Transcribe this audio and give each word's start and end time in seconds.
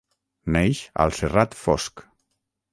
Neix 0.55 0.79
al 1.05 1.15
Serrat 1.19 1.55
Fosc. 1.63 2.05